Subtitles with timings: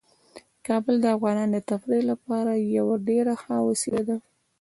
[0.67, 4.17] کابل د افغانانو د تفریح لپاره یوه ډیره ښه وسیله ده.